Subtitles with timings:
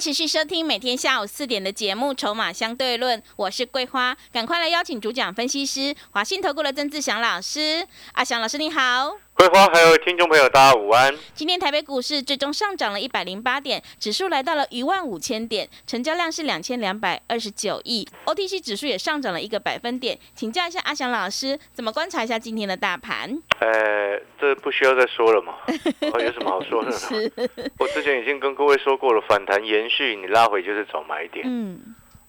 [0.00, 7.86] 持续收听每天下午四点的节目《筹码相对论》，我是桂花，赶快来邀请主讲分析师华信投顾的曾志祥老师。
[8.12, 9.18] 阿祥老师你好。
[9.34, 11.14] 桂花，还有听众朋友，大家午安。
[11.34, 20.18] 今天台北股市最终上涨了一百零八点，指数来到了一万五千点，成交量是两千两百二十九亿，OTC 指数也上涨了一个百分点。
[20.34, 23.30] 请教一下阿祥老师，怎么观察一下今天的大盘？
[23.60, 25.54] 呃，这不需要再说了嘛，
[26.20, 26.92] 有什么好说的？
[26.92, 27.32] 是，
[27.78, 31.44] 我之前已经跟各位说过了，反弹延续，你拉回就是找买点。
[31.48, 31.80] 嗯，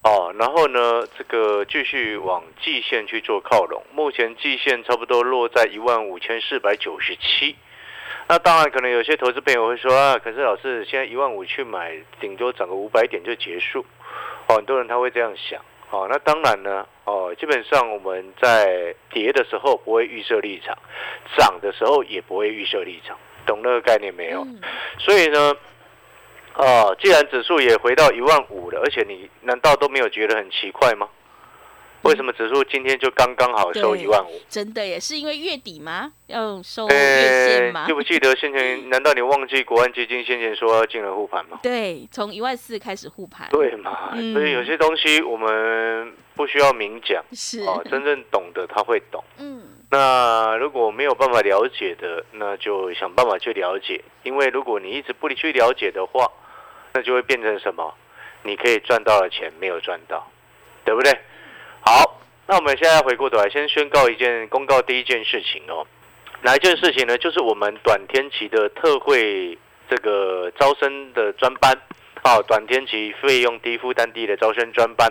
[0.02, 7.54] 哦，然后呢，这个继续往季线去做靠拢，目前季线差不多落在一万五千四百九十七。
[8.28, 13.84] 那当然，可能有些投资朋友会说啊，可是老师现在一万五去买，顶多涨个五百点就结束。
[14.48, 15.60] 哦，很多人他会这样想。
[15.90, 20.76] 哦，那当然呢，哦，基本上我们在跌的时候不会预设立场，
[21.36, 24.46] 涨的时候也不会预设立场，懂那个概念没有？
[24.98, 25.54] 所以呢。
[26.54, 31.08] 啊，既然指数也回到一万五了，而且你难道都没有觉得很奇怪吗？
[32.02, 34.40] 为什么指数今天就刚刚好收一万五？
[34.48, 36.12] 真的也是因为月底吗？
[36.26, 37.86] 要收月线吗？
[37.86, 38.88] 记不记得先前？
[38.90, 41.60] 难道你忘记国安基金先前说要进了护盘吗？
[41.62, 43.48] 对，从一万四开始护盘。
[43.50, 44.10] 对嘛？
[44.32, 49.22] 所以有些东西我们不需要明讲，是哦，真正懂的他会懂。
[49.38, 54.02] 嗯，那如果没有办法了解的，那就想办法去了解。
[54.24, 56.28] 因为如果你一直不去了解的话，
[56.94, 57.94] 那就会变成什么？
[58.42, 60.26] 你可以赚到的钱没有赚到，
[60.84, 61.16] 对不对？
[62.46, 64.82] 好，那我们现在回过头来，先宣告一件公告。
[64.82, 65.86] 第一件事情哦，
[66.42, 67.16] 哪一件事情呢？
[67.16, 69.56] 就是我们短天期的特惠
[69.88, 71.72] 这个招生的专班，
[72.24, 75.08] 哦，短天期费用低、负担低的招生专班，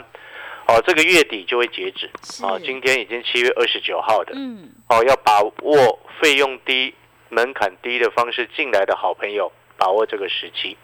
[0.67, 2.09] 哦，这个月底就会截止。
[2.43, 6.93] 哦，今天已经七月二十九号的，嗯，哦，要把握费用低、
[7.29, 10.77] 门槛低的方式进来的好朋友，把握这个时期。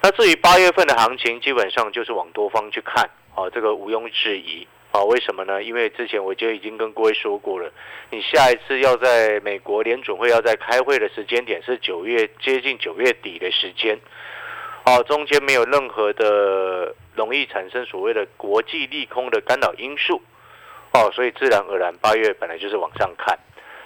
[0.00, 5.62] 那至于八月份的行情，基本上就是往多方去看，哦，这个毋庸置疑，哦，为什么呢？
[5.62, 7.72] 因为之前我就已经跟各位说过了，
[8.10, 13.98] 你下一次要在美国联准会要在开会的时间点是九月接近九月底的时间，
[14.84, 20.20] 哦，中间没有任何的容易产生所谓的国际利空的干扰因素，
[20.92, 23.38] 哦，所以自然而然八月本来就是往上看，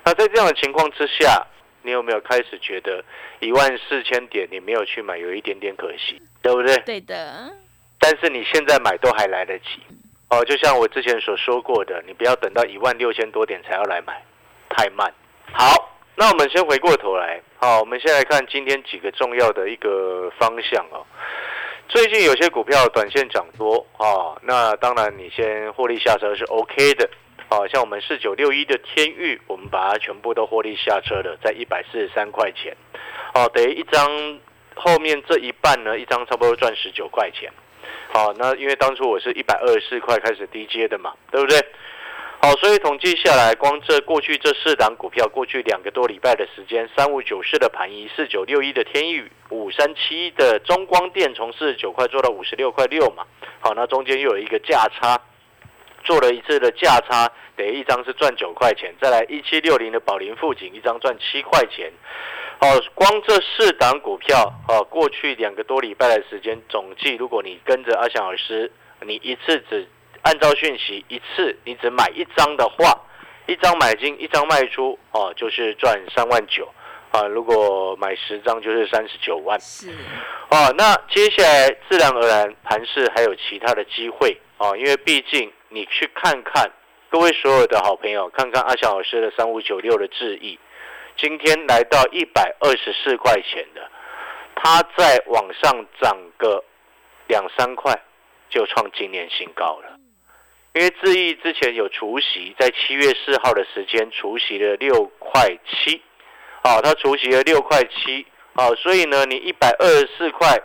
[0.05, 1.47] 那在这样的情况之下。
[1.83, 3.05] 你有没有开始觉得
[3.39, 6.77] 一万四千点你没有去买，有一点点可惜，对不对？
[6.79, 7.53] 对的。
[8.01, 9.81] 但是你现在买都还来得及
[10.29, 14.23] 哦，就像我之前所说过的，你不要等到一万六千多点才要来买，
[14.69, 15.13] 太慢。
[15.53, 21.07] 好，那我们先回过头来，好，我们先来看今天几个重要的一个方向哦。
[21.89, 27.09] 最近有些股票短线涨多啊，那当然你先获利下车是 OK 的。
[27.49, 32.77] 好像我们四九六一的天域，我们把它全部都获利下车了，在一百四十三块钱。
[33.35, 34.41] 哦，等于一张
[34.75, 37.49] 后面这一半呢，一张差不多赚十九块钱。
[38.13, 41.59] 好，那因为当初我是一百二十四块开始低接的嘛，对不对？
[42.41, 53.25] 好，所以统计下来，光这过去这四档股票，过去两个多礼拜的时间，三五九四的盘一，四九六一的天域，五三七的中光电，从四十九块做到五十六块六嘛。
[53.61, 55.21] 好，那中间又有一个价差。
[56.05, 61.91] 做了一次的价差，等于一张是赚九块钱，再来一七六零的宝林富锦一张赚七块钱。
[62.61, 68.71] 哦，光这四档股票，哦，过去两个多礼拜的时间总计，如果你跟着阿翔老师，
[69.03, 69.89] 你一次只
[70.23, 72.99] 按照讯息一次，你只买一张的话，
[73.47, 76.69] 一张买进，一张卖出，哦，就是赚三万九。
[77.13, 79.59] 啊，如果买十张就是三十九万。
[79.61, 79.91] 是。
[80.51, 84.37] 哦，那接下来自然而然盘市还有其他的机会。
[84.59, 85.53] 哦，因为毕竟。
[85.69, 86.71] 你去看看，
[87.11, 90.59] 各位所有的好朋友，看看阿翔老师的三五九六的智易，
[91.19, 93.91] 今天来到一百二十四块钱的，
[94.55, 96.63] 它在往上涨个
[97.27, 97.99] 两三块，
[98.51, 99.99] 就创今年新高了。
[100.75, 106.03] 因为智易之前有除息，在七月四号的时间除息了六块七，
[106.63, 110.61] 啊，它除息了六块七，啊，所以呢，你一百二十四块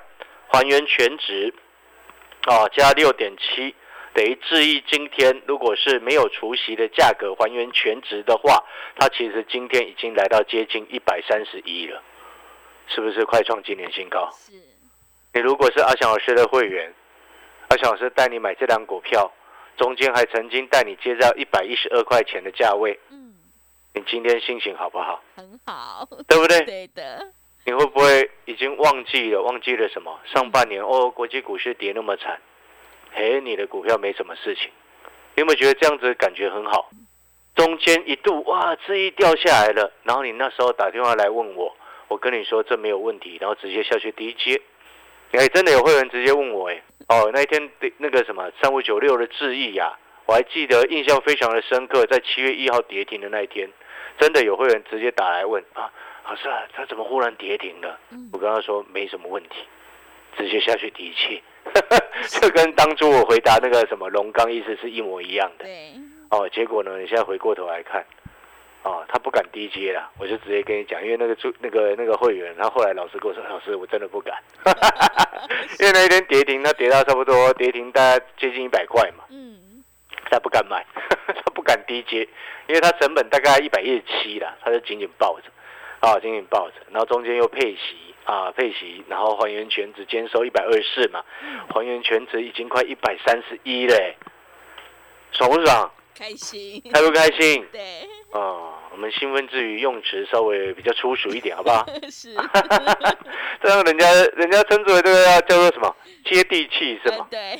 [0.49, 1.53] 还原全值，
[2.43, 3.73] 啊，加六点七。
[4.13, 8.63] 等于智易今天如果是没有除息的价格还原全值的话，
[8.97, 12.01] 它其实今天已经来到接近一百三十一了，
[12.87, 14.29] 是不是快创今年新高？
[14.33, 14.53] 是。
[15.33, 16.93] 你如果是阿翔老师的会员，
[17.69, 19.31] 阿翔老师带你买这档股票，
[19.77, 23.33] 中间还曾经带你接到一百一十二块钱的价位，嗯，
[23.93, 25.23] 你今天心情好不好？
[25.37, 26.59] 很好，对不对？
[26.67, 27.31] 对的，
[27.65, 29.41] 你会不会已经忘记了？
[29.41, 30.19] 忘记了什么？
[30.25, 32.41] 上半年哦，国际股市跌那么惨，
[33.13, 34.69] 嘿，你的股票没什么事情，
[35.35, 36.89] 你有没有觉得这样子感觉很好？
[37.53, 41.75] 中间一度哇，质一掉下来了，然后你那时候打电话来问我，
[42.07, 44.59] 我跟你说这没有问题，然后直接下去低接。
[45.31, 53.69] 哎，真的有会员直接问我，哎，哦，那一天那个什么三五九六的智毅呀，我还记得印象非常的深刻，在七月一号跌停的那一天，
[54.17, 55.91] 真的有会员直接打来问啊，
[56.25, 57.99] 老师啊，他怎么忽然跌停了？
[58.31, 59.55] 我跟他说没什么问题，
[60.37, 61.41] 直接下去低接，
[62.41, 65.65] 就跟当初我回答那个什么龙刚意思是一模一样的。
[65.65, 65.91] 对，
[66.29, 68.05] 哦，结果呢，你现在回过头来看，
[68.83, 74.37] 哦，他不敢低接了，我就直接跟你讲，因为那个助那个那个会员，他后来老师跟我说，老师我真的不敢，
[75.79, 79.83] 因为那一天跌停，他跌到差不多跌停大概接近一百块嘛，嗯，
[80.29, 80.85] 他不敢买，
[81.27, 82.27] 他不敢低接，
[82.67, 85.47] 因为他成本大概一百一十七了，他就紧紧抱着，
[86.01, 91.23] 啊，紧紧抱着，然后中间又配息啊，配息，然后还原全值兼收一百二十四嘛，
[91.73, 94.17] 还原全值已经快一百三十一嘞，
[95.31, 95.91] 爽不爽？
[96.17, 97.65] 开心，开不开心？
[97.71, 97.81] 对，
[98.31, 101.85] 哦，我们兴奋之余用词稍微比较粗俗一点，好不好？
[102.11, 102.35] 是，
[103.63, 105.95] 这样人家人家称之为这个要叫做什么
[106.25, 107.27] 接地气是吗？
[107.29, 107.57] 对，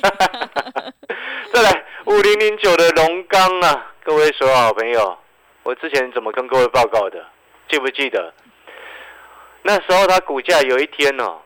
[1.52, 5.18] 再来五零零九的龙钢啊，各位所有好朋友，
[5.62, 7.24] 我之前怎么跟各位报告的？
[7.72, 8.34] 记不记得？
[9.62, 11.40] 那时候它股价有一天哦，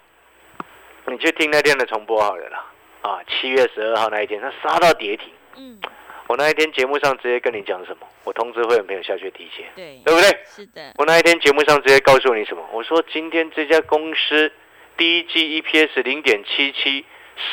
[1.06, 2.67] 你去听那天的重播好了啦。
[3.02, 5.28] 啊，七月十二号那一天，它杀到跌停。
[5.56, 5.78] 嗯，
[6.26, 8.08] 我那一天节目上直接跟你讲什么？
[8.25, 10.37] 我通知会员朋友下去提现，对，对不对？
[10.44, 12.69] 是的，我那一天节目上直接告诉你什么？
[12.72, 14.50] 我说今天这家公司
[14.96, 17.05] 第一季 EPS 零点七七，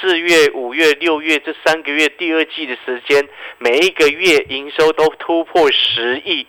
[0.01, 3.29] 四月、五月、六月这三个月第二季的时间，
[3.59, 6.47] 每一个月营收都突破十亿。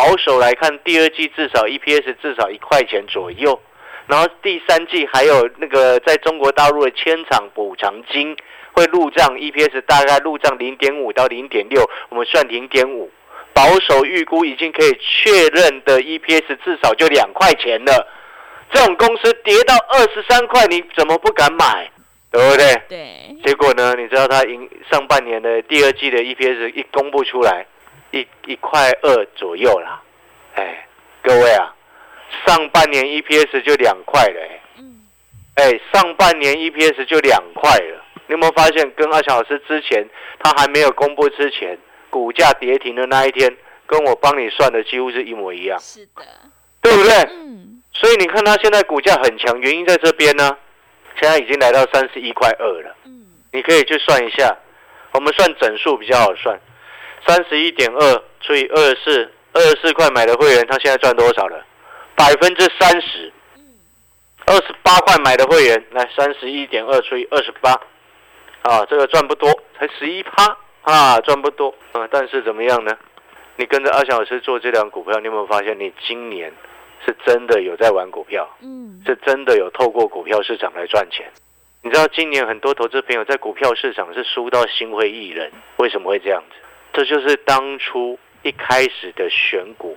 [0.00, 3.60] 保守来看，第二季至少 EPS 至少一块钱左右，
[4.06, 8.34] 然后第三季还有那个在中国大陆的千场补偿金
[8.72, 13.10] 会入账，EPS 大概入账零点五到零点六，我们算零点五。
[13.52, 18.08] 保守预估已经可以确认的 EPS 至少就两块钱了。
[18.72, 21.90] 这种公司跌到二十三块，你怎么不敢买？
[22.32, 22.74] 对不对？
[22.88, 23.94] 对，结果呢？
[23.98, 27.66] 你知道它营上半年的第二季的 EPS 一公布出来，
[28.12, 30.02] 一一块二左右啦。
[30.54, 30.86] 哎，
[31.22, 31.74] 各位啊，
[32.46, 34.60] 上半年 EPS 就两块了、哎。
[34.78, 35.00] 嗯，
[35.54, 38.04] 哎，上半年 EPS 就两块了。
[38.26, 40.08] 你有没有发现，跟阿强老师之前
[40.38, 41.78] 他还没有公布之前，
[42.08, 46.22] 股价跌停的那一天，跟我帮你算的几乎是一模一样，是的，
[46.80, 47.12] 对不对？
[47.30, 50.56] 嗯，所以你看它现在股价很强，原因在这边呢。
[51.20, 54.56] 现在已经来到三十一块二了，嗯，你可以去算一下，
[55.12, 56.58] 我们算整数比较好算，
[57.26, 61.64] 三十一点二除以二十四，二十四块买的会员，他现在赚多少了？
[62.16, 63.32] 百分之三十。
[64.46, 67.70] 二十八块买的会员，来三十一点二除以二十八，
[68.62, 72.08] 啊，这个赚不多，才十一趴啊，赚不多啊。
[72.10, 72.96] 但是怎么样呢？
[73.56, 76.50] 你跟着阿翔老师做这档股票，你有没有发现你今年
[77.04, 81.30] 是真的有在玩股票，嗯，是真的有透过股票市场来赚钱？
[81.82, 86.56] 你知道今年很多投资朋友在股票市场是输到心灰意冷，为什么会这样子？
[86.92, 89.96] 这就是当初一开始的选股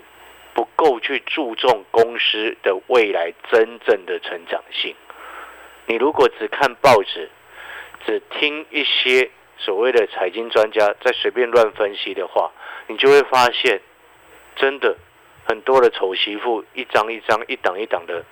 [0.53, 4.95] 不够去注重公司的未来真正的成长性。
[5.87, 7.29] 你如果只看报纸，
[8.05, 12.51] 只听一些所谓的财经专家在随便乱分析的话，
[12.87, 13.81] 你就会发现，
[14.55, 14.95] 真的
[15.47, 18.23] 很多的丑媳妇一张一张、一档一档的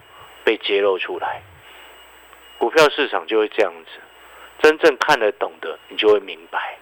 [0.43, 1.41] 被揭露出来。
[2.57, 3.99] 股票市场就会这样子，
[4.61, 6.77] 真正看得懂的，你就会明白。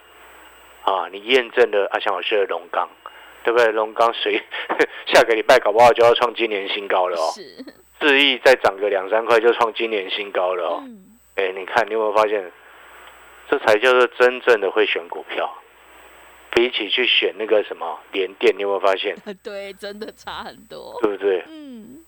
[0.82, 2.88] 啊，你验证了阿翔老师的龙钢，
[3.44, 3.70] 对不对？
[3.72, 4.40] 龙钢谁
[5.06, 7.32] 下个礼拜搞不好就要创今年新高了哦。
[7.34, 7.64] 是，
[8.00, 10.82] 智毅再涨个两三块就创今年新高了哦。
[10.84, 12.50] 嗯，哎、你看你有没有发现，
[13.48, 15.52] 这才叫做真正的会选股票，
[16.54, 19.16] 比起去选那个什么联电，你有没有发现？
[19.44, 21.44] 对，真的差很多，对不对？
[21.48, 22.04] 嗯，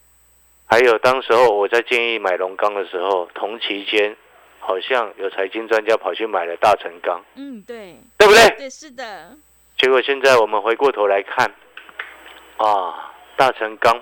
[0.67, 4.17] 还有当时候我在建议买龙钢的时候，同期间
[4.65, 8.49] 好像有财经专家跑去买了大成钢，嗯，对，对不对？
[8.57, 9.37] 对，是的，
[9.77, 11.53] 结果现在我们回过头来看，
[12.59, 14.01] 啊，大成钢，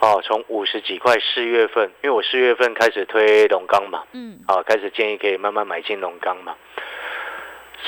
[0.00, 6.56] 哦、从五十几块四月份，因为我四月份开始推龙钢嘛，嗯，啊，开始建议可以慢慢买进龙钢嘛。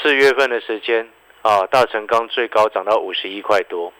[0.01, 1.09] 四月份的时间
[1.43, 3.93] 啊，大成钢最高涨到五十一块多，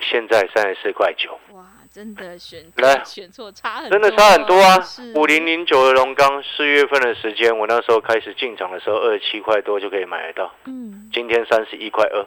[0.00, 4.78] 现在三十四块九，哇，真的选来选错差很真的差很多啊！
[5.16, 10.54] 五零零九的龙钢，四月份的时间，我那时候开始进场的时候，二十七块多就可以买得到。
[10.66, 12.24] 嗯，今天三十一块二，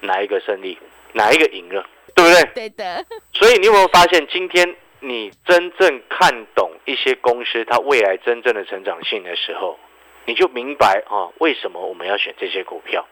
[0.00, 0.78] 哪一个胜利？
[1.12, 1.86] 哪一个赢了？
[2.14, 2.44] 对不对？
[2.54, 9.78] 对的，所以你有没有发现，今天你真正看懂一些公司它未来真正的成长性的时候，
[10.24, 13.06] 你就明白啊，为什么我们要选这些股票。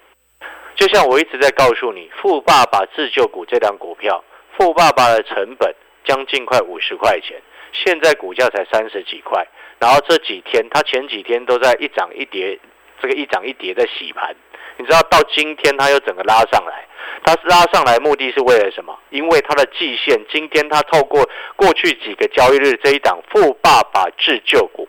[0.74, 4.24] 就像我一直在告诉你，富爸爸自救股这档股票，
[4.56, 7.40] 富爸爸的成本将近快五十块钱，
[7.72, 9.46] 现在股价才三十几块，
[9.78, 12.58] 然后这几天它前几天都在一涨一跌，
[13.00, 14.34] 这个一涨一跌在洗盘，
[14.76, 16.86] 你知道到今天它又整个拉上来，
[17.24, 18.98] 它拉上来目的是为了什么？
[19.10, 24.88] 因为它的季线今天它透过过去几个交易日这一档富爸爸自救股，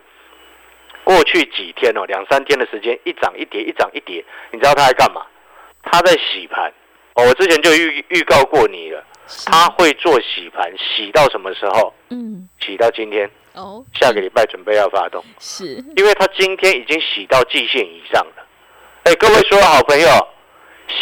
[1.04, 5.26] 过去几天哦两三天的时间一涨一跌一涨一跌，你知道它在干嘛？
[5.84, 6.72] 它在洗盘。
[7.16, 9.06] 哦，我之前就预预告过你了，
[9.46, 11.94] 它会做洗盘，洗到什么时候？
[12.10, 18.46] 嗯洗到今天，哦，下个礼拜准备要发动，是因为他今天已经洗到季线以上了。
[19.04, 20.08] 哎，各位所有好朋友，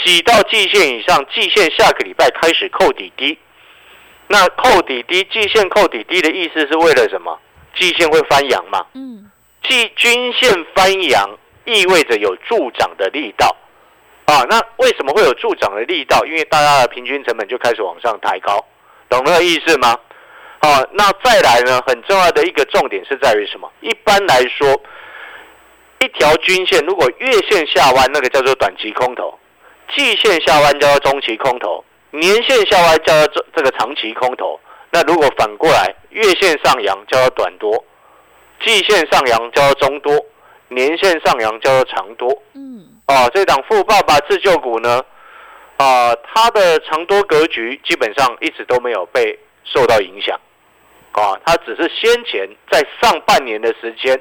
[0.04, 3.38] 洗到季线以上，季线下个礼拜开始扣底低。
[4.28, 7.38] 那扣底低，季线扣底低的意思是为了什么？
[7.75, 8.86] 季线会翻阳嘛？
[8.94, 9.30] 嗯
[9.63, 13.56] 季均线翻阳意味着有助涨的力道
[14.32, 14.46] 啊。
[14.50, 16.24] 那为什么会有助涨的力道？
[16.26, 18.66] 因为大家的平均成本就开始往上抬高，
[19.10, 19.98] 懂那个意思吗？
[20.64, 23.68] 好、那再来呢，很重要的一个重点是在于什么？
[23.82, 24.80] 一般来说，
[26.00, 29.38] 一条均线如果月线下弯，那个叫做短期空头；
[29.96, 34.60] 季线下弯叫做中期空头；年线下弯叫做这这个长期空头。
[34.92, 37.84] 那如果反过来，月线上扬叫做短多，
[38.64, 40.14] 季线上扬叫做中多，
[40.68, 42.30] 年线上扬叫做长多。
[42.54, 45.03] 嗯啊，这档富爸爸自救股呢，
[45.75, 50.39] 啊，它的长多格局基本上一直都没有被受到影响，
[51.12, 54.18] 啊，它只是先前在上半年的时间，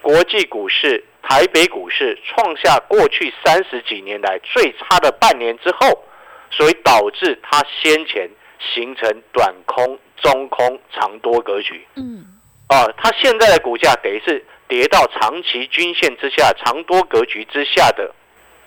[0.00, 6.02] 国际股市、台北股市创下过去三十几年来最差的半年之后，
[6.50, 8.30] 所以导致它先前
[8.74, 11.86] 形成短空、中空、长多格局。
[11.96, 12.24] 嗯
[12.68, 18.10] 啊，它现在的股价等于是跌到长期均线之下、长多格局之下的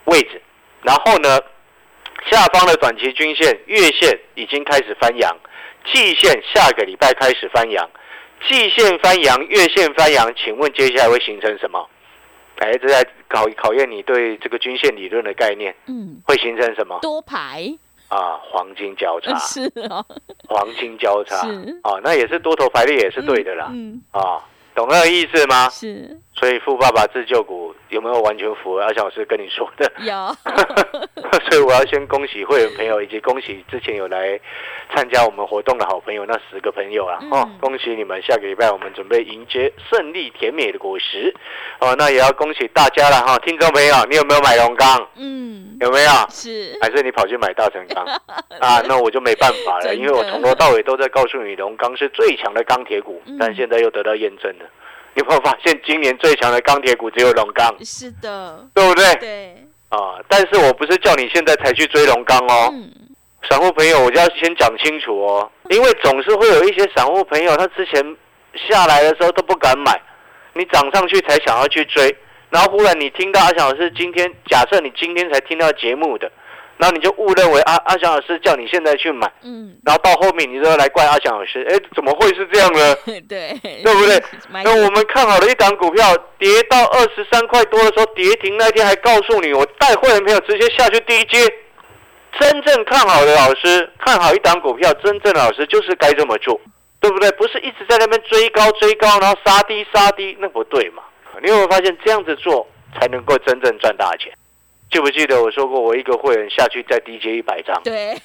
[0.06, 0.42] 位置，
[0.82, 1.40] 然后呢，
[2.32, 5.36] 下方的短期均线、月线已经开始翻阳，
[5.94, 7.90] 季线下个礼拜开始翻阳，
[8.48, 11.90] 季线翻阳、月线翻阳，请问接下来会形成什么？
[12.58, 17.00] 哎，这在考考验你对这个均线理论的概念，嗯，会形成什么？
[17.02, 17.66] 多排。
[18.08, 20.06] 啊，黄金交叉， 是哦，
[20.48, 21.38] 黄金交叉。
[21.38, 21.50] 是，
[21.82, 24.40] 啊，那也是多头排列也是对的啦，嗯，啊，
[24.76, 25.70] 懂那个意思吗？
[25.70, 29.90] 是所以富爸爸自救股有没有完全符合阿翔老师跟你说的？
[30.00, 30.36] 有，
[31.50, 34.38] 所以我要先恭喜会员朋友，以及恭喜之前有来
[34.94, 37.20] 参加我们活动的好朋友那十个朋友啊！
[37.22, 38.22] 嗯哦，恭喜你们！
[38.22, 41.34] 下个礼拜我们准备迎接胜利甜美的果实
[41.80, 41.96] 哦。
[41.98, 45.08] 那也要恭喜大家了哈，听众朋友，你有没有买龙钢？
[45.16, 46.10] 嗯，有没有？
[46.30, 48.04] 是还是你跑去买大成钢
[48.60, 48.82] 啊？
[48.90, 54.65] 那我就没办法了，因为我从头到尾都在告诉你，龙钢是最强的钢铁股嗯，但现在又得到验证了。
[55.16, 59.16] 你有没有发现，今年最强的钢铁股只有龙钢，是的，对不对？
[59.16, 59.56] 对，
[59.90, 62.92] 啊，但是我不是叫你现在才去追龙钢哦，嗯，
[63.50, 68.04] 散户朋友，我就要先讲清楚哦，因为总是会有一些散户朋友，他之前
[68.68, 70.00] 下来的时候都不敢买，
[70.54, 72.14] 你涨上去才想要去追，
[72.50, 76.30] 然后忽然你听到阿翔老师今天，假设你今天才听到节目的，
[76.78, 82.96] 然后你就误认为阿阿翔老师叫你现在去买，嗯，然后到后面你就要来怪阿翔老师，哎，怎么会是这样呢？
[83.30, 84.22] 对，对不对？
[84.64, 86.06] 那我们看好的一档股票
[86.38, 91.48] 跌到二十三块多的时候，跌停那天还告诉你，我带会员朋友直接下去低接。
[92.38, 96.60] 真正看好的老师，看好一档股票，真正的老师就是该这么做，
[97.00, 97.32] 对不对？
[97.32, 101.02] 不是一直在那边追高追高，然后杀低杀低，那不对嘛？
[101.42, 102.68] 你有没有发现这样子做
[103.00, 104.34] 才能够真正赚大钱？
[104.92, 108.16] 记不记得我说过，我一个会员下去再低接一百张，对，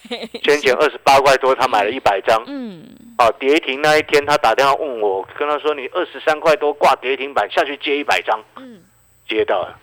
[0.45, 2.85] 先前二十八块多，他买了一百张，嗯，
[3.17, 8.83] 啊，跌停那一天，他打电话问我，跟他说你二十三块多挂跌停板下去接一百张，嗯，
[9.29, 9.79] 接到了，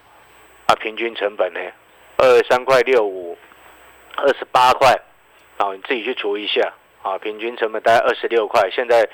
[0.67, 1.59] 啊，平均成本呢，
[2.17, 3.37] 二三块六五，
[4.15, 4.93] 二十八块，
[5.57, 9.07] 啊，你自己去除一下，啊，平均成本大概二十六块，现在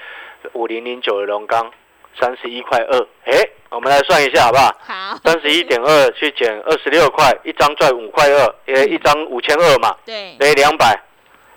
[0.51, 1.71] 五零零九的龙钢
[2.19, 3.33] 三十一块二，哎，
[3.73, 4.71] 我们来算一下好不好？
[4.85, 10.93] 好，三十一点二去减二十六块，一张赚五块二，也一张五千二嘛，对，等于两百，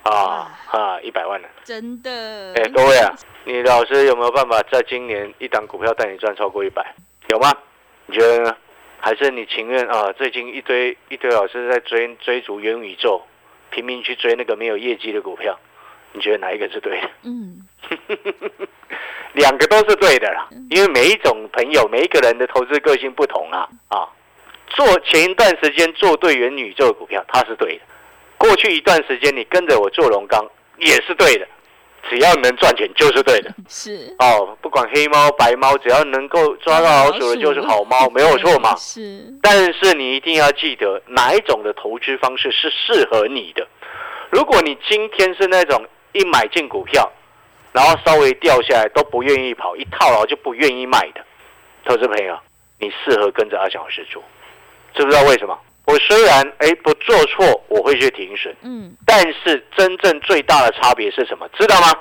[0.02, 1.49] 啊啊，一百万了。
[1.62, 6.82] 真的，哎、各位啊，你老师有没有办法在今年一档股票带你赚超过一百？
[7.28, 7.52] 有吗？
[8.06, 8.56] 你觉得呢？
[8.99, 10.11] 还是你情愿啊？
[10.12, 13.20] 最近一堆一堆老师在追追逐元宇宙，
[13.70, 15.58] 拼命去追那个没有业绩的股票，
[16.16, 17.11] 你觉得哪一个是对的？
[17.25, 17.61] 嗯，
[19.35, 24.08] 两个都是对的啦，因为每一种朋友、每一个人的投资个性不同啊啊。
[24.68, 27.82] 做前一段时间做对元宇宙的股票，它是对的；
[28.38, 30.44] 过去一段时间你跟着我做龙钢
[30.78, 31.46] 也是对的。
[32.08, 33.52] 只要能赚钱就是对的。
[33.68, 38.75] 是哦，不管黑猫白猫，只要能够抓到老鼠的就是好猫， 没有错嘛。
[38.76, 43.66] 是，但是你一定要记得哪一种的投资方式是适合你的。
[44.30, 45.85] 如果你今天是那种
[46.16, 47.11] 一买进股票，
[47.73, 51.25] 然后稍微掉下来都不愿意跑，一套牢就不愿意卖的
[51.85, 52.38] 投资朋友，
[52.78, 54.23] 你适合跟着阿翔老师做，
[54.94, 55.58] 知不知道为什么？
[55.87, 61.49] 我虽然哎不做错，我会去停损，嗯，但是真正最大的差别是什么？
[61.50, 61.92] 知道吗？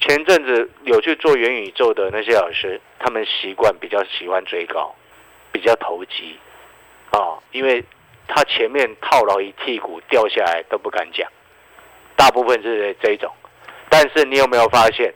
[0.00, 4.92] 前阵子有去做元宇宙的那些老师，他们习惯比较喜欢追高，
[5.52, 6.36] 比较投机，
[7.10, 7.84] 啊，因为
[8.26, 11.30] 他前面套牢一屁股掉下来都不敢讲，
[12.16, 13.30] 大部分是这种。
[13.88, 15.12] 但是你有没有发现，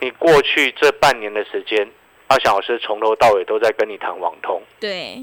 [0.00, 1.86] 你过去这半年的时间，
[2.28, 5.18] 阿翔老师从头到尾都在跟你谈网通，对，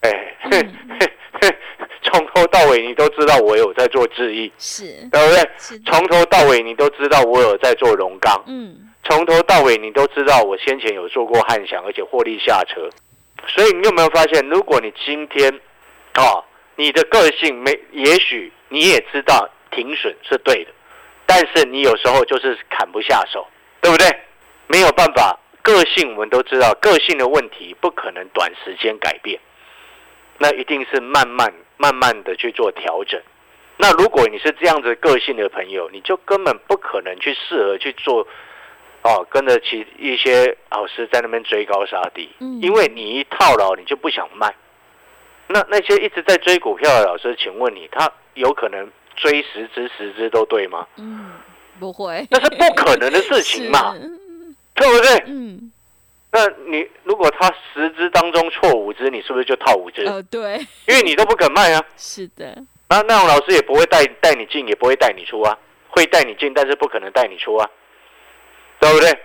[0.00, 0.34] 哎，
[2.02, 5.78] 从头到尾你都知道我有在做智易，是，对不对？
[5.84, 12.88] 从头到尾你都知道我有在做龙钢，嗯，从头到尾你都知道我先前有做过汉翔，而且获利下车。
[13.46, 15.52] 所以你有没有发现，如果你今天，
[16.16, 16.42] 哦，
[16.76, 20.70] 你的个性没，也许你也知道停损是对的，
[21.26, 23.46] 但是你有时候就是砍不下手，
[23.80, 24.06] 对不对？
[24.66, 29.40] 没有办法，个性我们都知道，个性的问题不可能短时间改变，
[30.38, 33.20] 那一定是慢慢慢慢的去做调整。
[33.76, 38.26] 那如果你是这样子个性的朋友，你就根本不可能去适合去做，
[39.02, 44.54] 哦，跟着其一些老师在那边追高杀低，嗯因为你一套牢，你就不想卖。
[45.46, 50.86] 那那些一直在追股票的老师，请问你，他有可能追十只十只都对吗？
[50.96, 51.32] 嗯，
[51.78, 53.94] 不会，那是不可能的事情嘛，
[54.74, 55.24] 对不对？
[55.26, 55.70] 嗯，
[56.30, 60.04] 那你如果他十只当中错五只，你是不是就套五只？
[60.06, 61.84] 哦，对，因为你都不肯卖啊。
[61.96, 62.56] 是的，
[62.88, 65.56] 那那种老师也不会带带你进，也不会带你出啊，
[65.90, 67.68] 会带你进，但是不可能带你出啊，
[68.80, 69.18] 对不对？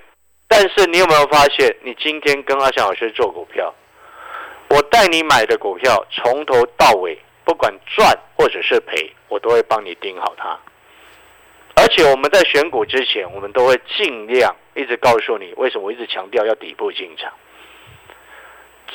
[0.48, 3.74] 但是你有没有发现，你今天跟阿翔老师做股票，
[4.70, 10.58] 我带你买的股票，从头到尾，不管赚或者是赔，我都会帮你盯好它。
[11.76, 17.32] 而且我们在选股之前，我们都会尽量一直告诉你，为什么我一直强调要底部进场。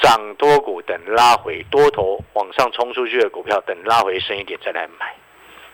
[0.01, 5.13] 涨多股等拉回，多头往上冲出去的股票，等拉回深一点再来买，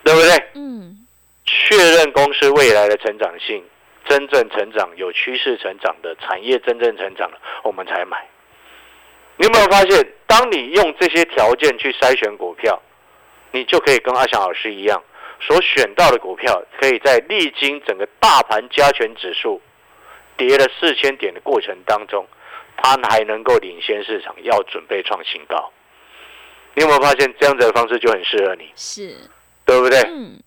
[0.03, 0.31] 对不对？
[0.55, 1.07] 嗯，
[1.45, 3.63] 确认公司未来的成长性，
[4.07, 8.27] 真正成长、有趋势成长的产业真正成长了，我们才买。
[9.37, 12.81] 你有没有发现，当你用这些条件去筛选股票，
[13.53, 15.03] 你就可以跟阿翔老师一样，
[15.41, 19.61] 所选到的股票，可以在历经整个大盘加权指数
[20.37, 22.27] 跌了四千点的过程当中，
[22.77, 25.73] 它还能够领先市场，要准备创新高。
[26.75, 29.17] 你有没有发现这样子的方式就很适合你，是，
[29.65, 30.01] 对不对？
[30.09, 30.41] 嗯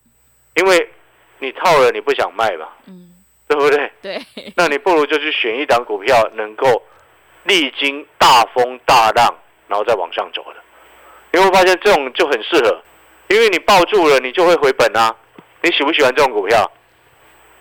[0.56, 0.90] 因为
[1.38, 3.14] 你套了，你不想卖嘛，嗯，
[3.48, 3.92] 对不对？
[4.02, 4.20] 对，
[4.56, 6.82] 那你不如就去选一档股票，能够
[7.48, 9.34] 历经大风大浪，
[9.68, 10.62] 然后再往上走的。
[11.32, 12.82] 你会发现这种就很适合，
[13.30, 15.16] 因为你抱住了，你就会回本啊。
[15.62, 16.72] 你喜不喜欢这种股票？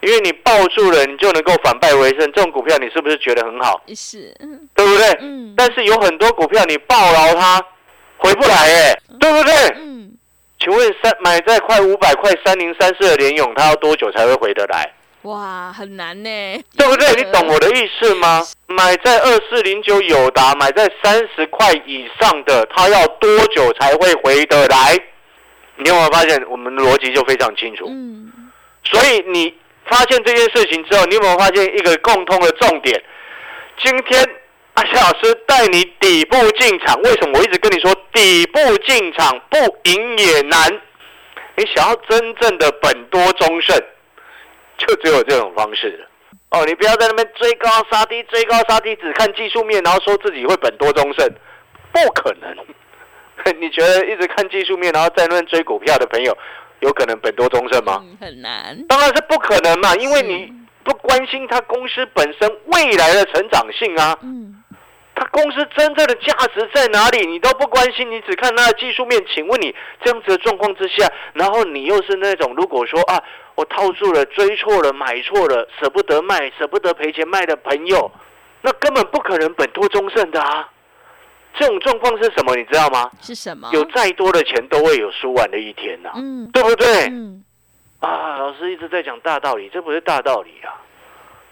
[0.00, 2.20] 因为你抱住了，你就能够反败为胜。
[2.32, 3.80] 这种股票你是不是觉得很好？
[3.94, 5.08] 是，嗯对不对？
[5.20, 7.60] 嗯，但是有很多股票你抱牢它，
[8.18, 9.52] 回不来哎，对不对？
[9.78, 10.12] 嗯，
[10.60, 14.92] 请问三买在快五百块三零三四的联勇，它要多久才会回得来？
[15.26, 16.28] 哇，很难呢，
[16.76, 17.12] 对不对？
[17.16, 18.46] 你懂我的意思吗？
[18.68, 24.96] 买在二四零九友达，买在三十块以上的，它要多久才会回得来？
[25.78, 27.86] 你有没有发现我们的逻辑就非常清楚？
[27.88, 28.32] 嗯，
[28.84, 29.52] 所以你
[29.90, 33.02] 发现这件事情之后，你有没有发现一个共通的重点？
[33.82, 34.24] 今天
[34.74, 39.58] 阿夏老师带你底部进场，为什么我一直跟你说底部进场不
[39.90, 40.80] 赢也难？
[41.56, 43.76] 你想要真正的本多终胜，
[44.78, 46.06] 就只有这种方式了。
[46.50, 51.28] 哦，你不要在那边追高杀低，追高杀低，只看技术面，然后说自己会本多终胜，
[51.92, 52.54] 不可能。
[53.60, 56.36] 你觉得一直看技术面，然后在那边追股票的朋友，
[56.80, 58.00] 有可能本多终胜吗？
[58.02, 60.52] 嗯很难，当然是不可能嘛，因为你
[60.84, 64.62] 不关心他公司本身未来的成长性啊，嗯，
[65.16, 69.24] 它公司真正的价值在哪里，你都不关心，你只看它的技术面。
[69.34, 69.74] 请问你
[70.04, 73.20] 这样子的状况之下，然后你又是那种如果说啊，
[73.54, 78.12] 我套住了、追错了、买错了、舍不得卖、舍不得赔钱卖的朋友，
[78.60, 80.68] 那根本不可能本托终胜的啊。
[81.58, 82.54] 这种状况是什么？
[82.54, 83.10] 你知道吗？
[83.22, 83.70] 是什么？
[83.72, 87.06] 有再多的钱都会有输完的一天呐、嗯，对不对？
[87.06, 87.42] 嗯，
[88.00, 90.76] 啊，老师一直在讲大道理，这不是大道理啊，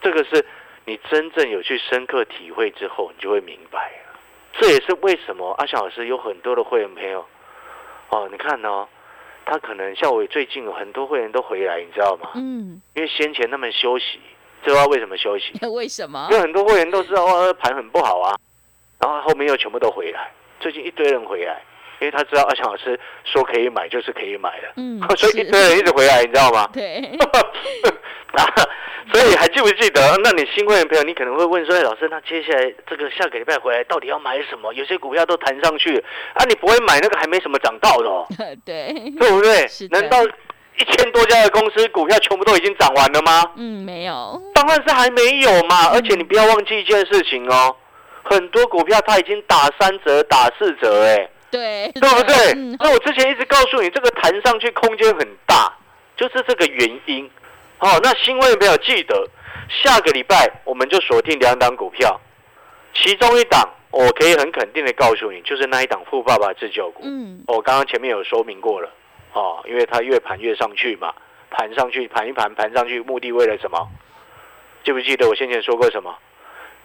[0.02, 0.44] 这个是
[0.86, 4.20] 你真正有去深刻体会之后，你就会明白了。
[4.58, 7.26] 这也是为什么阿翔老师有很多的会员朋友，
[8.10, 8.86] 哦，你看哦，
[9.44, 12.30] 他可能像我最近有很多会员都回来，你知道吗？
[12.34, 14.20] 嗯，因为先前他们休息，
[14.64, 15.52] 知道为什么休息？
[15.66, 16.36] 为什么因？
[16.36, 18.36] 为很多会员都知道哇盘很不好啊，
[19.00, 21.62] 然后后面又全部都回来，最近一堆人回来，
[22.00, 26.68] 因为他知道阿强老师说可以买就是可以买的，嗯 所以一堆人一直回来，你知道吗？
[26.72, 26.98] 对，
[28.34, 28.44] 啊，
[29.12, 30.16] 所以还记不记得？
[30.22, 34.72] 那你新会员朋友，你可能会问说，哎老师，那接下来这个下个礼拜回来到底要买什么？
[34.74, 35.96] 有些股票都弹上去
[36.34, 38.26] 啊，你不会买那个还没什么涨到的、哦，
[38.64, 39.66] 对，对不对？
[39.90, 40.18] 难道
[40.76, 43.52] 一千多家的公司股票全部都已经涨完了吗？
[43.56, 47.76] 嗯，没有，当然是还没有嘛，而且你不要忘记一件事情哦，
[48.24, 52.34] 很多股票它已经打三折、打四折，哎，对，对不对？
[52.56, 55.72] 嗯，那我之前一直告诉你，这个弹上去空间很大，
[56.16, 57.30] 就是这个原因。
[57.78, 59.28] 哦，那新会员朋友记得，
[59.68, 62.20] 下个礼拜我们就锁定两档股票，
[62.92, 67.02] 其中一档我可以很肯定的告诉你，就是那一档富爸爸自救股。
[67.04, 68.90] 嗯，我刚刚前面有说明过了，
[69.32, 71.14] 哦，因为它越盘越上去嘛，
[71.50, 73.88] 盘上去盘一盘盘上去，目的为了什么？
[74.84, 76.16] 记不记得我先前说过什么？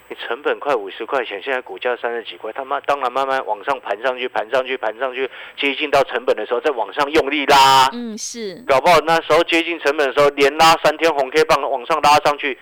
[0.10, 12.58] 你成本快五十块钱，现在股价三十几块，他妈当然慢慢往上盘上去，盘上去，盘上去，接近到成本的时候再往上用力拉，嗯，是，搞不好那时候接近成本的时候，连拉三天红 K 棒往上拉上去，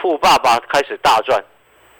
[0.00, 1.42] 富爸爸开始大赚，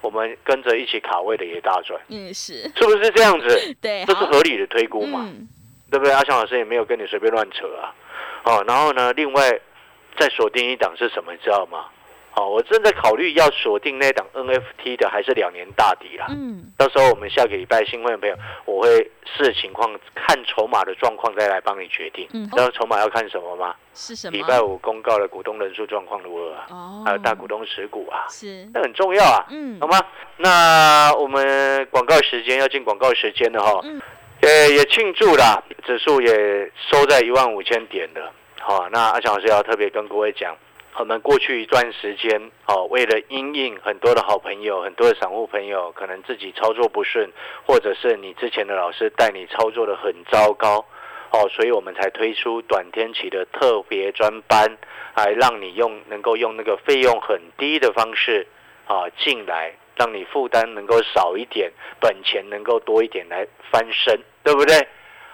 [0.01, 3.49] 我们跟着一起卡位的也大赚，嗯，是，是不是这样子？
[3.83, 5.29] 对，这是合理的推估嘛？
[5.29, 5.49] 嗯，
[5.91, 6.15] 对不对？
[6.15, 7.93] 阿翔老师也没有跟你随便乱扯啊。
[8.45, 9.59] 哦，然后呢，另外
[10.17, 11.87] 再锁定一档是什么，你知道吗？
[12.37, 16.27] 哦，我正在考虑要锁定那档 NFT 的，还是两年大底啦。
[16.29, 22.29] 嗯，到时候我们下个礼拜新会员朋友，我会视情况看筹码的状况再来帮你决定。
[22.35, 23.75] 嗯知道筹码要看什么吗？
[23.95, 24.37] 是什么？
[24.37, 26.67] 礼拜五公告的股东人数状况如何啊？
[26.71, 29.99] 哦，还有大股东持股啊，是，那很重要啊，嗯好，吗？
[30.37, 33.81] 那我们广告时间要进广告时间了哈。
[33.85, 34.01] 嗯
[34.43, 38.31] 也也庆祝啦，指数也收在一万五千点了。
[38.61, 40.55] 好、那阿强老师要特别跟各位讲，
[40.99, 47.31] 我们过去一段时间，哦，为了因应很多的好朋友、很多的散户朋友，可能自己操作不顺，
[47.67, 50.85] 或者是你之前的老师带你操作的很糟糕，
[51.33, 54.79] 哦，所以我们才推出短天期的特别专班，
[55.15, 58.47] 来让你用能够用那个费用很低的方式
[58.87, 64.75] 啊进来，让你负担能够少一点，本钱能够多一点来翻身，对不对？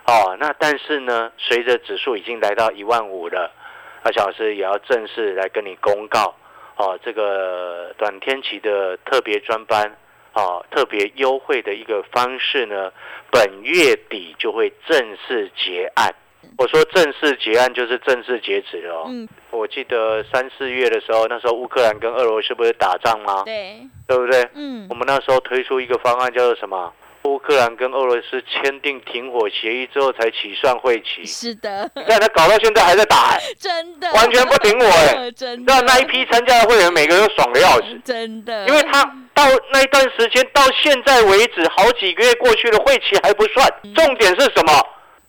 [0.04, 3.52] 哦，那但是呢，随着指数已经来到一万五了，
[4.02, 6.34] 阿小老师也要正式来跟你公告，
[6.76, 9.96] 哦，这个短天期的特别专班，
[10.34, 12.92] 哦，特别优惠的一个方式呢，
[13.30, 16.12] 本月底就会正式结案。
[16.58, 19.04] 我说正式结案就是正式截止了哦。
[19.08, 23.42] 嗯，我记得三四月的时候，那时候乌克兰跟俄罗斯不是打仗吗？
[23.44, 24.46] 对，对不对？
[24.54, 26.92] 嗯我，们那时候推出一个方案，叫做什么？
[27.24, 35.30] 乌克兰跟俄罗斯签订停火协议之后才起算会期，是的，你看他搞到现在还在打、哎真的，完全不停火哎。
[35.30, 39.02] 真的，让那一批参加的会员每个人都爽的要死，真的，因为他
[39.34, 44.72] 到那一段时间到现在为止，好几个月过去了，会期还不算，重点是什么？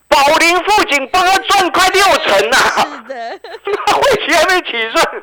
[0.10, 2.58] 宝林富锦帮他赚快六成呐、
[3.08, 3.39] 是的，
[3.97, 5.21] 会期还没起算。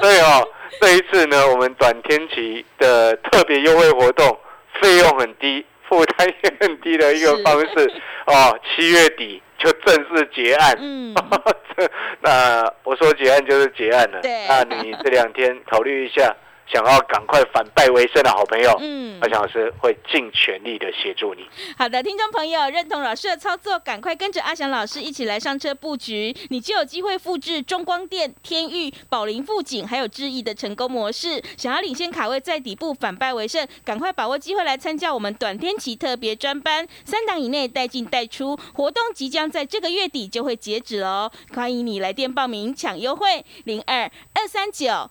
[0.00, 0.48] 对哦，
[0.80, 4.36] 这一次呢，我们短天期的特别优惠活动，
[4.80, 7.90] 费用很低，负担也很低的一个方式
[8.26, 8.58] 哦。
[8.64, 10.76] 七月底就正式结案。
[10.80, 11.14] 嗯，
[11.76, 11.88] 这
[12.20, 14.20] 那我说结案就是结案了。
[14.22, 16.34] 对那你这两天考虑一下，
[16.72, 21.46] 想要赶快反败为胜的好朋友，嗯阿强老师会尽全力的协助你。
[21.78, 31.42] 好的，听众朋友，认同老师的操作，赶快跟着阿翔老师一起来上车布局，你就有机会复制中光电、天域、宝林富锦还有智毅的成功模式。
[31.56, 45.10] 想要领先卡位在底部，反败为胜，赶快把握机会来参加我们短天期特别专班，三档以内带进带出，活动即将在这个月底就会截止哦，欢迎你来电报名抢优惠，零二二三九。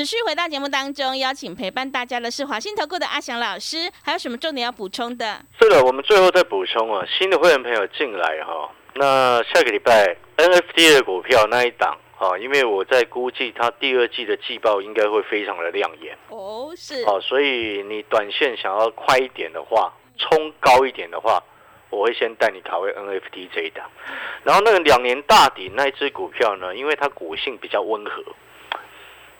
[0.00, 5.44] 持续回到节目当中，邀请陪伴大家的是华信投顾的阿翔老师，还有什么重点要补充的？
[5.60, 21.42] 是的，我们最后再补充啊，新的会员朋友进来哈，那下个礼拜 NFT 的股票那一档啊，因为我在估计它第二季的季报应该会非常的亮眼哦，是哦，所以你短线想要快一点的话，冲高一点的话，
[21.90, 23.84] 我会先带你卡位 NFT 这一档，
[24.44, 28.24] 然后那个两年大底那一只股票呢，因为它股性比较温和。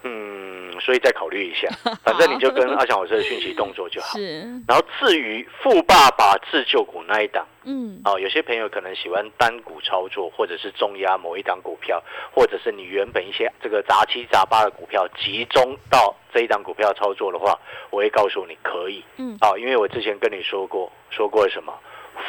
[0.03, 1.69] 嗯，所以再考虑一下，
[2.03, 4.19] 反正你就跟阿翔老师的讯息动作就好。
[4.19, 12.03] 是，然后至于富爸爸自救股那一档，嗯，哦，有些朋友可能喜欢单股操作，或者是重压某一档股票，
[12.35, 17.59] 或者是你原本一些这个杂七杂八的股票集中到这一档股票操作的话，
[17.91, 19.05] 我会告诉你可以。
[19.17, 21.73] 嗯，哦，因为我之前跟你说过，说过什么？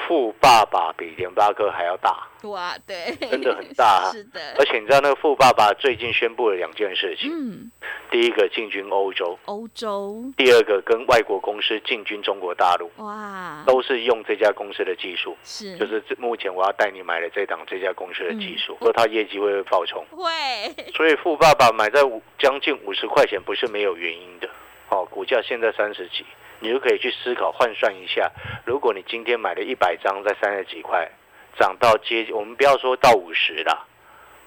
[0.08, 7.72] 富爸爸比联发科还要大，哇，对，真的很大是的，而且你知道那个富爸爸最近宣布了两件事情，嗯，
[8.10, 20.32] 第一个进军欧洲，欧洲，第二个跟外国公司进军中国大陆，哇，都是用这家公司的技术，是，就是目前我要带你买的这档这家公司的技术，说它业绩会爆冲，会，
[20.96, 24.50] 所以富爸爸买在五将近五十块钱不是没有原因的，
[24.90, 26.26] 哦，股价现在三十几。
[26.62, 28.32] 你就可以去思考换算一下，
[28.66, 31.12] 如果你今天买了一百张，在三十几块，
[31.60, 33.86] 涨到接近，我们不要说到五十了，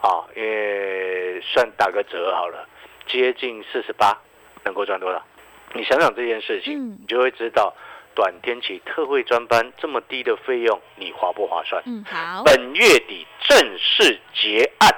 [0.00, 2.66] 啊，因为算打个折好了，
[3.06, 4.16] 接近四十八，
[4.64, 5.22] 能够赚多少？
[5.74, 7.74] 你想想这件事情，你就会知道，
[8.14, 11.82] 短天期特惠专班这么低的费用，你划不划算？
[11.84, 12.44] 嗯，好。
[12.44, 14.88] 本月底正式结案。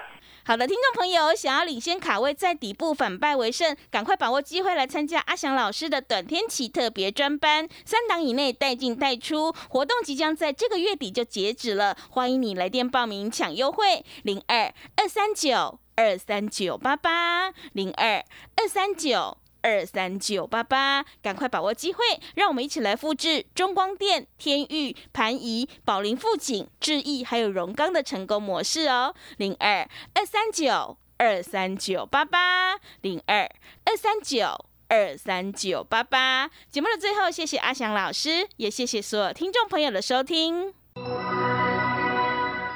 [0.48, 19.38] 好的，听众朋友，想要领先卡位，在底部反败为胜，赶快把握机会来参加阿翔老师的短天期特别专班，三档以内带进带出，活动即将在这个月底就截止了，欢迎你来电报名抢优惠，零二二三九二三九八八零二二三九。
[19.66, 22.04] 二三九八八，赶快把握机会，
[22.36, 29.12] 让我们一起来复制中光电、天域、盘仪、宝林、富锦、智毅还有荣钢的成功模式哦。
[29.38, 33.50] 零二二三九二三九八八，零二
[33.84, 36.48] 二三九二三九八八。
[36.70, 40.72] 节目的最后，谢谢阿翔老师，也谢谢所有听众朋友的收听。